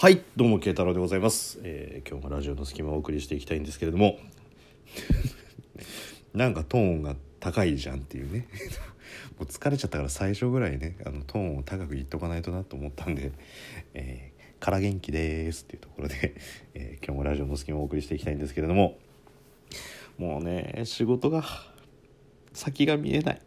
[0.00, 4.16] はいどうも慶太郎でございます、えー今日もラジオの隙間をお送りしていきたいんですけれども。
[6.32, 8.46] なんかトーンが高いじゃんっていうね。
[9.40, 13.32] もう疲れちゃったから最初ぐらいねあのトーンを高く言っとかないとなと思ったんで
[13.92, 16.36] 「えー、から元気です」っていうところで、
[16.74, 19.00] えー今日もラジオの隙間をお送りしていきたいんですけれども。
[20.16, 21.44] もうね仕事が
[22.52, 23.42] 先が見えない。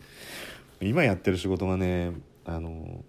[0.80, 2.12] 今やってる仕事がね
[2.46, 3.04] あの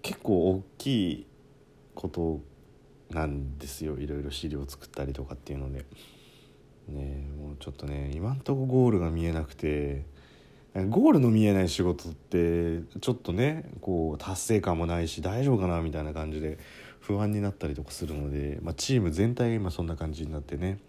[0.00, 1.26] 結構大きい
[1.94, 2.40] こと
[3.10, 3.98] なんですよ。
[3.98, 5.84] いろいろ資料作ったりとかっていうので。
[6.88, 10.04] ねもうちょっとね今んとこゴールが見えなくて。
[10.74, 16.58] ゴールの見えない仕事ってちょっとねこう達成感もないし大丈夫かなみたいな感じで
[16.98, 20.80] 不安になったりとかするので、まあ、チーム全体が今そんな感じになってね。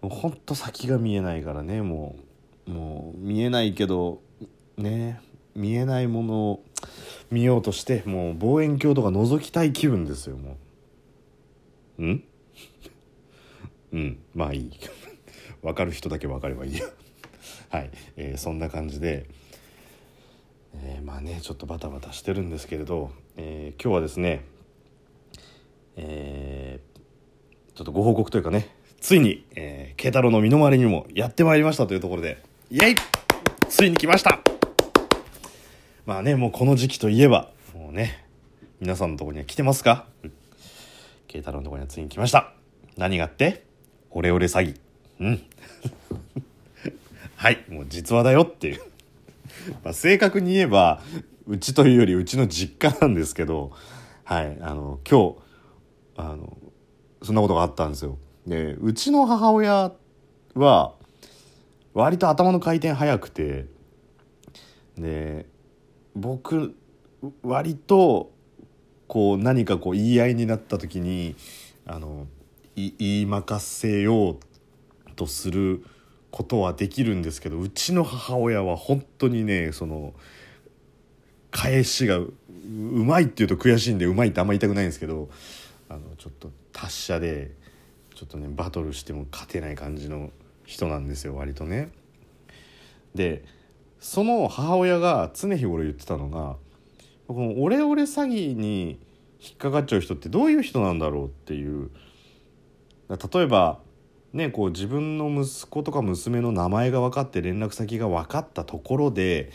[0.00, 2.28] もうほんと先が見えないからねもう。
[2.68, 4.20] もう見えないけど
[4.76, 5.20] ね
[5.54, 6.64] 見えないものを
[7.30, 10.56] 見ようとしてもう望遠鏡とか覗きたい気分ですよも
[11.98, 12.02] う。
[12.04, 12.24] うん？
[13.92, 14.70] うんまあいい。
[15.62, 16.84] 分かる人だけ分かればいいや
[17.70, 19.26] はい、えーそんな感じで、
[20.74, 24.44] えーまあねちょっとバタバタしてるんですけれど、えー今日はですね
[25.96, 26.98] えー
[27.76, 28.68] ちょっとご報告というかね
[29.00, 32.94] ついに、えー、慶太郎の身の回りにもやってまいりましたというところでイエイ！
[33.68, 34.47] ついに来ました！
[36.08, 38.24] まあねもうこの時期といえばもうね
[38.80, 40.06] 皆さんのとこには来てますか？
[41.26, 42.54] 慶太郎のとこにはついに来ました。
[42.96, 43.66] 何があって？
[44.10, 44.80] オレオレ詐欺。
[45.20, 45.42] うん。
[47.36, 48.80] はいもう実話だよっていう。
[49.84, 51.02] まあ正確に言えば
[51.46, 53.72] うちというよりうちの実家なんですけど
[54.24, 55.36] はいあの今日
[56.16, 56.56] あの
[57.22, 58.16] そんなことがあったんですよ。
[58.46, 59.92] でうちの母親
[60.54, 60.94] は
[61.92, 63.66] 割と頭の回転早くて
[64.96, 65.44] で
[66.18, 66.74] 僕
[67.42, 68.32] 割と
[69.06, 71.36] こう何かこう言い合いになった時に
[71.86, 72.26] あの
[72.74, 74.36] 言いまかせよう
[75.14, 75.84] とする
[76.30, 80.12] ことはできるんですけどうちの母親は本当にねその
[81.50, 82.34] 返しがう
[82.68, 85.28] うまいっていうと悔しいんでうまいってあんま言いたくないんですけど
[85.88, 87.52] あのちょっと達者で
[88.14, 90.30] ちょっとねバトルしても勝てない感じの
[90.66, 91.90] 人なんですよ割とね。
[93.14, 93.44] で
[94.00, 96.56] その母親が常日頃言ってたのが
[97.26, 98.98] このオレオレ詐欺に
[99.40, 101.90] 引っかかっちゃう人ってどういう人なんだろうっていう。
[103.08, 103.80] 例えば
[104.32, 109.50] ねこう自分の息子とか娘の名前が分かって連絡先が分かったところで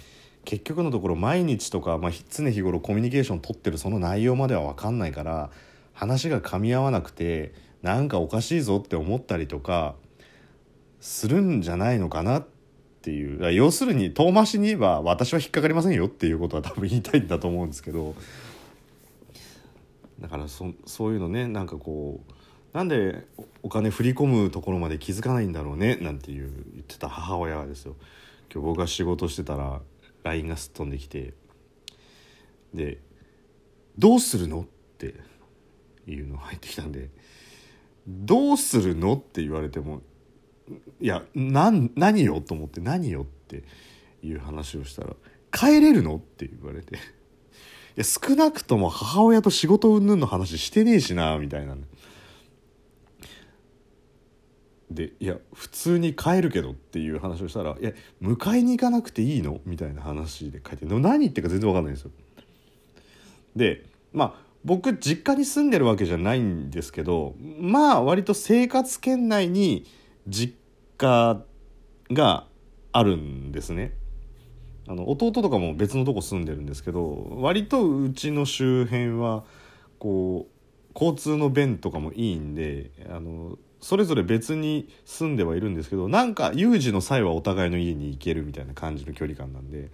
[0.45, 5.51] 結局のところ毎日とか、まあ、常日頃コミュニケーション取ってるその内容までは分かんないから
[5.93, 9.95] 話が噛み合わなくてなんかおかしいぞって思ったりとか
[10.99, 12.47] するんじゃないのかなっ
[13.03, 18.16] ていう要するに遠回しに言えば私は引っかかりませんよっていうことは多分言いたいんだと思うんですけど
[20.22, 22.34] だからそそういうのねなんかこう
[22.78, 23.28] なんで
[23.62, 27.97] お金振り込むところまで気づかないんだろうねなんていう言ってた母親がですよ
[28.53, 29.81] 今日僕が仕事してたら
[30.24, 31.34] LINE がすっ飛んできて
[32.74, 33.00] で
[34.00, 34.66] 「どうするの?」っ
[34.97, 35.16] て
[36.08, 37.09] いうのが入ってきたんで
[38.08, 40.02] 「どうするの?」って言われても
[41.01, 42.41] いやなん何よ？
[42.41, 43.24] と思って何よ？
[43.24, 43.63] って
[44.24, 45.16] いう話をしたら
[45.51, 47.00] 「帰れるの?」って言われてい
[47.97, 51.75] や少なくとも母親と仕事云々の話してねえしなみたいな
[54.90, 57.91] でいや普通に帰るけどっていう話をしたら「いや
[58.22, 62.12] 迎えに行かなくていいの?」みたいな話で書いて何言ってか全然分かんないんですよ。
[63.56, 69.85] でまあ僕実家に住んでるわけじゃないんですけどまあ割と生活圏内に
[70.28, 70.56] 実
[70.97, 71.44] 家
[72.11, 72.47] が
[72.91, 73.94] あるんですね。
[74.88, 79.45] あの弟とかも別のとこ住んでるんですけど割とうちの周辺は
[79.97, 89.90] こう交通の便とかもいいんであのそれぞれ別に住んではいるんですけどなんか有事の際はお互いの家に行けるみたいな感じの距離感なんで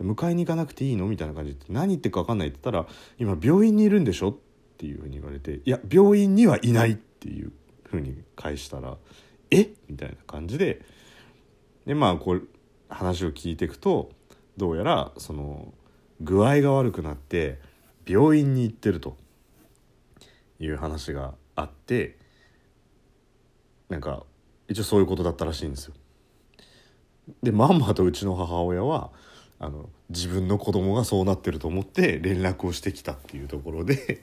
[0.00, 2.86] 迎えに行かなくていいのみたいな感じで何言ってるか分かんないって言ったら
[3.18, 4.36] 「今病院にいるんでしょ?」っ
[4.78, 7.52] ていうふうに言われて「いや病院にはいない」っていう
[7.84, 8.96] ふうに返したら
[9.50, 9.70] 「え？
[9.88, 10.82] みたいな感じで。
[11.86, 12.48] でまあこう
[12.88, 14.10] 話を聞いていくと
[14.56, 15.72] どうやらその
[16.20, 17.58] 具合が悪くなって
[18.06, 19.16] 病院に行ってると。
[20.62, 22.18] いう話があって
[23.88, 24.24] なんか
[24.68, 25.94] 一応そういうことだったらしいんですよ。
[27.42, 29.10] でまんまとうちの母親は
[29.58, 34.22] あの自分の子供がそうなってると思って連絡をしてきたっていうところで。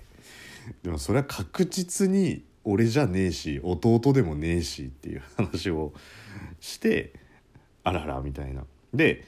[0.83, 5.93] でもそれは確実に俺じゃねえし弟でもねえしっていう話を
[6.59, 7.13] して
[7.83, 8.63] あららみたいな。
[8.93, 9.23] で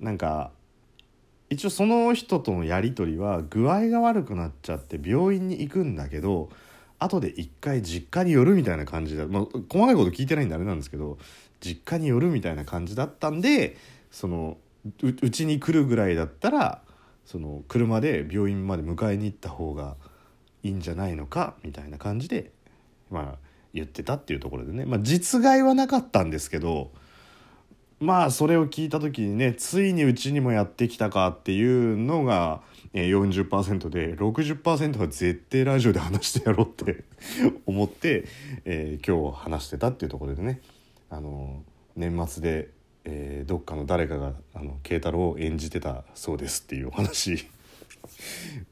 [0.00, 0.50] なんか
[1.50, 6.48] 一応その人とのやり取りは具合が悪くなっちゃって病院に行くんだけど
[6.98, 11.18] 後で一回実家に寄るみたいな感じで、まあ、細かいこと聞いてないんであれなんですけど
[11.60, 13.76] 実家に寄るみたいな感じだったんで
[14.10, 14.56] その
[15.02, 16.80] うちに来るぐらいだったら
[17.26, 19.96] その車で病院まで迎えに行った方が
[20.62, 22.50] いいんじゃないのかみたいな感じで
[23.12, 23.38] まあ
[23.74, 26.90] 言ってたっていうところでね、まあ、実害はなかったんですけど
[28.00, 32.60] まあそれを聞いた時にねついにうちにもやってきたかっていうのが
[32.94, 37.04] 40%で60%は絶対ラジオで話してやろうって
[37.64, 38.24] 思って、
[38.64, 40.60] えー、今日話してたっていうところでね。
[41.12, 41.62] あの
[41.94, 42.70] 年末で、
[43.04, 47.50] えー、どっかの誰かがあの慶太郎を演じてたそうですっていうお話。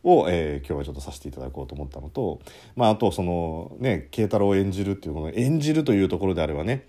[0.03, 2.41] を、えー、今日はちょっとさせていただこうと思ったのと、
[2.77, 6.87] まあ、あとそのね慶太郎を演じるっていうの演じるというところであればね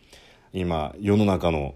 [0.53, 1.75] 今世の中の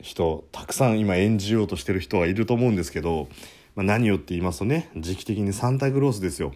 [0.00, 3.28] 人たくさん今演じようとしてる人はいると思うんですけど、
[3.74, 6.52] まあ、何をって言いますとね時期的にサンタクロースですよ。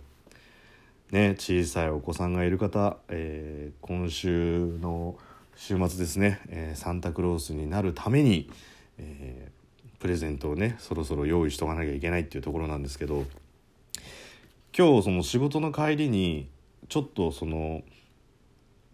[1.11, 5.19] ね、小さいお子さんがいる方、えー、今週の
[5.57, 8.51] 週末ですね、えー、サンタクロースになるために、
[8.97, 9.62] えー、
[10.03, 13.25] プレゼントをねそろそろ用意しとかなきゃいけないっていうところなんですけど
[14.77, 16.49] 今日その仕事の帰りに
[16.89, 17.83] ちょっとその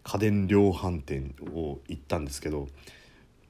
[0.03, 2.69] 家電量販店を行ったんですけど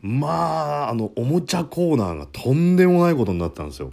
[0.01, 3.91] まああのおもちゃコーナーがとんでもないことになったんですよ。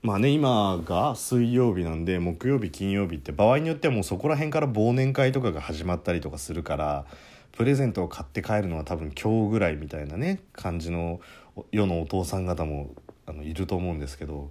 [0.00, 7.04] まあね今が水曜日なんで木曜日金曜日って場合によってはもうそこら辺から忘年会とかが始まったりとかするから
[7.52, 11.20] プレゼントを買って帰るのは多分今日ぐらいみたいなね感じの
[11.70, 12.94] 世のお父さん方も
[13.26, 14.50] あのいると思うんですけど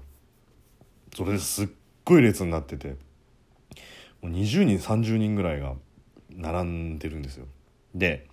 [1.16, 1.68] それですっ
[2.06, 2.96] ごい列になってて
[4.22, 5.76] もう20人30人ぐらいが
[6.30, 7.46] 並んでるんですよ。
[7.96, 8.28] で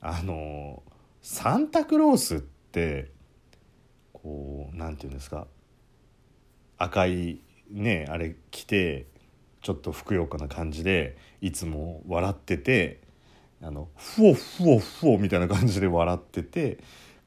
[0.00, 0.82] あの
[1.22, 3.10] サンタクロースって
[4.12, 5.46] こうなんて言うんですか
[6.78, 7.40] 赤い
[7.70, 9.06] ねあれ着て
[9.62, 13.00] ちょっとふくよかな感じでいつも笑ってて
[13.62, 16.78] あのふおふおふおみたいな感じで笑ってて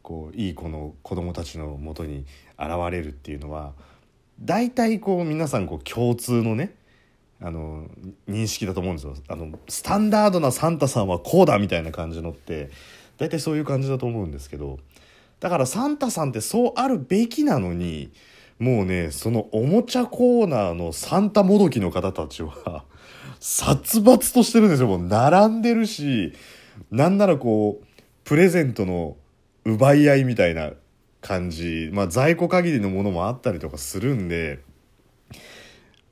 [0.02, 2.26] こういい子の子供たちのもとに
[2.58, 3.74] 現れるっていうのは
[4.42, 6.76] 大体こう皆さんこう共通のね
[7.42, 7.88] あの
[8.28, 9.16] 認識だと思うんですよ。
[9.28, 12.70] あのスタンダードなサンタさんはこうだみたいな感じのって
[13.18, 14.80] 大体そういう感じだと思うんですけど
[15.40, 18.12] だからサンタさんってそうあるべきなのに
[18.60, 22.84] もうねそのおもちゃコーナーのサンタもどきの方たちは
[23.40, 24.88] 殺伐としてるんですよ。
[24.90, 26.34] もう並んでるし
[26.92, 27.86] なんならこう
[28.26, 29.16] プレゼントの
[29.66, 30.72] 奪い合いみたいな
[31.22, 34.60] 感じまあ在庫限りのものもあったりとかするんで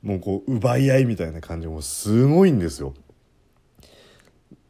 [0.02, 2.94] もうこう奪い合いみたいな感じもすごいんですよ。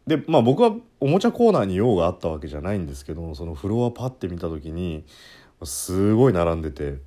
[0.06, 5.04] でまあ僕はおもちゃコーナーに用があったわけじゃないんですけどそのフロアパッて見た時に
[5.64, 6.98] すごい並んでて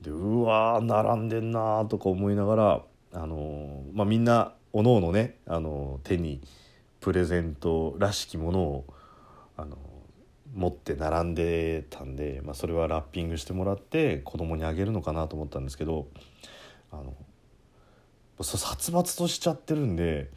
[0.00, 2.82] でうわー並んでんなーとか思いながら
[3.14, 6.40] あのー、まあ、みんなおのおのね、あのー、手に
[7.00, 8.86] プレゼントらしきものを、
[9.56, 9.78] あのー、
[10.54, 16.08] 持って並んでたんで、まあ、それはラッピングしてもらって子供にあげるのかなと思ったんですけど
[16.90, 17.14] あの
[18.42, 20.30] 殺伐としちゃってるんで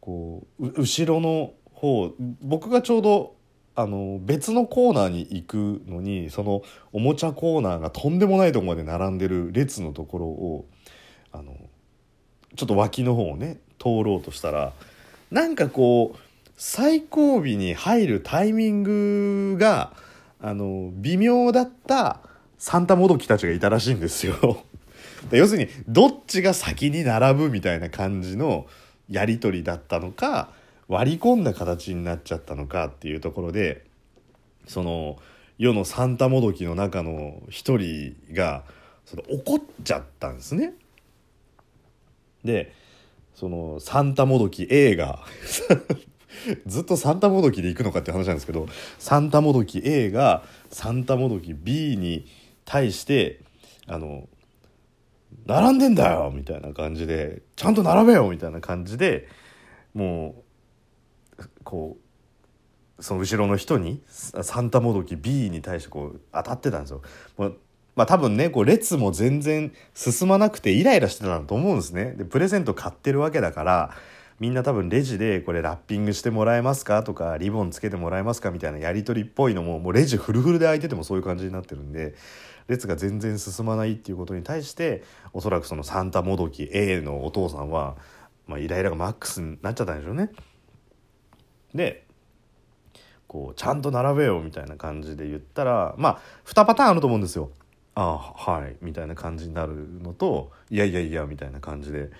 [0.00, 2.12] こう後ろの方
[2.42, 3.34] 僕がちょうど
[3.74, 6.62] あの別のコーナーに行くのにその
[6.92, 10.66] おもちゃコーナーがとんでもないとこまで並んでる列のところを
[11.32, 11.56] あの
[12.56, 14.72] ちょっと脇の方をね通ろうとしたら
[15.30, 16.18] なんかこう
[16.62, 19.94] 最後尾に入るタイミングが
[20.42, 22.20] あの微妙だった
[22.58, 24.62] サンタもどきたちがいたらしいんですよ
[25.32, 28.66] 要するにどっちが先に並ぶみたいな感じの
[29.08, 30.50] やり取りだったのか
[30.86, 33.86] 割り込んだ形になっちゃったのかっていうところで
[34.66, 35.16] その
[35.56, 38.64] 世のサンタもどきの中の一人が
[39.06, 40.74] その怒っちゃったんですね。
[42.44, 42.74] で
[43.34, 45.24] そのサンタもどき A が
[46.66, 48.66] ずっとサンタもどきで行くのかって話なんですけど
[48.98, 52.26] サンタもどき A がサンタもどき B に
[52.64, 53.40] 対して
[53.86, 54.28] あの
[55.46, 59.28] 並んでんだよみたいな感じでちゃんと並べよみたいな感じで
[59.94, 60.44] も
[61.38, 61.96] うこ
[62.98, 67.02] うその後ろの人にサンタもどき B に対してこう当たってたんですよ。
[67.96, 72.12] まあ多分ねこう列も全然進まなくてイライラしてたんだと思うんですね。
[72.12, 73.90] でプレゼント買ってるわけだから
[74.40, 82.14] みんな多分レジでこれラッピングしてもらえますかとかリボンつけてもらえますかみたいなやり取りっぽいのももうレジフルフルで開いててもそういう感じになってるんで
[82.66, 85.02] 列が全然進まないっていうことに対して
[85.34, 87.96] おそらくそのサンタもどき A のお父さんは、
[88.46, 90.30] まあ、イライラがマックスになっちゃったんでしょうね。
[91.74, 92.06] で
[93.28, 97.50] こうちゃんと並べようみたいな感じで言ったらまあ2パターンあると思うんですよ。
[97.94, 102.10] あはいみたいな感じになるのといやいやいやみたいな感じで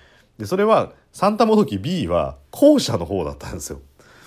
[0.41, 3.83] でそれはサンタもどき B は後者の方だったんですよ。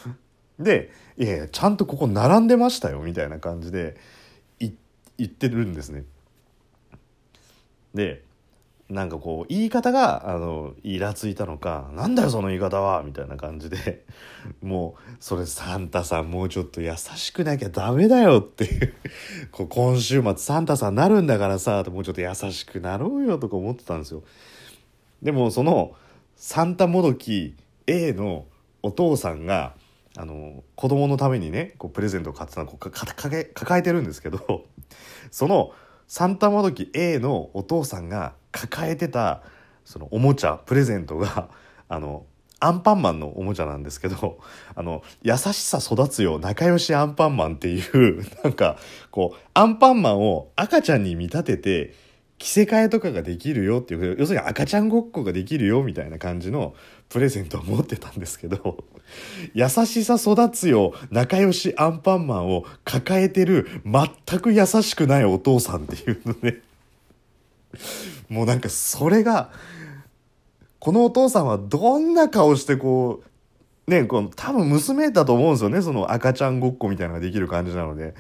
[0.60, 3.98] で「いやいやちゃんとここ並んでましたよ」みたいな感じで
[4.60, 4.72] 言
[5.24, 6.04] ってるんですね。
[7.96, 8.24] で
[8.90, 14.06] なんかこう言い方があのイラついたのか「なんだよその言い方は」みたいな感じで
[14.62, 18.94] もうそれサンタさんもうちょっと優しくなきゃダメだよっていう
[19.52, 24.22] こう今週末サンタさんなるんだからさもうちょっと優しくなろうよとか思ってたんですよ。
[25.24, 25.96] でもその
[26.36, 27.56] サンタもどき
[27.88, 28.46] A の
[28.82, 29.74] お父さんが
[30.16, 34.66] あの子供のためにねこうプレゼントを買ってたのを抱えてるんですけど
[35.32, 35.72] その
[36.08, 39.42] サンタもどき A のお父さんが抱えてた
[39.86, 41.50] そのおもちゃプレゼントが
[41.90, 42.26] あの
[42.60, 44.40] アンパンマンのおもちゃなんですけど
[44.76, 48.78] あの優しさ育つよ仲良しアンパンマンっていうなんか
[49.10, 51.94] こうアンパンマンを赤ちゃんに見立てて
[52.44, 56.76] 着せ替えとかができるよっていう要するに赤ちゃんごっこができるよみたいな感じの
[57.08, 58.84] プレゼントを持ってたんですけど
[59.56, 66.58] 優しさ育つよ仲良しアンパンマンを抱えてる全く優しくないお父さんっていうのね
[68.28, 69.50] もうなんかそれが
[70.80, 73.24] このお父さんはどんな顔してこ
[73.88, 78.16] うねこの多分娘だと思うんですよねその赤ちゃんごっこみたいなのができる感じなので。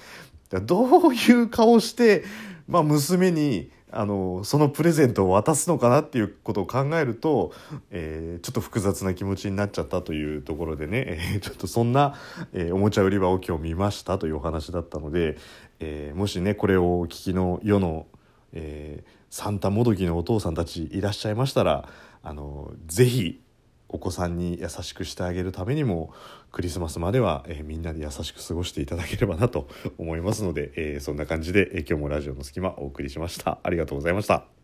[0.61, 2.23] どういう顔して、
[2.67, 7.53] まあ、娘にあのそのプレゼントを渡すのかなっていうことを考えると、
[7.91, 12.15] えー、ちょっと複雑な気持ちになっちゃったというところでね、えー、ちょっとそんな、
[12.53, 15.37] えー、おもちゃ売り場を今日見ましたというお話だったので、
[15.79, 18.07] えもしねこれをお聞きの世の、
[18.53, 21.89] えサンタもどきのお父さんたちいらっしゃいましたら
[22.21, 23.41] あのぜひ
[23.93, 26.13] お子さんに優しくしてあげるためにも
[26.51, 33.59] クリスマスまでは、えー、みんなで優しく過ごしていただければなと思いますので、えー、そんな感じで、え、今日もラジオの隙間お送りしました。
[33.63, 34.62] ありがとうございました。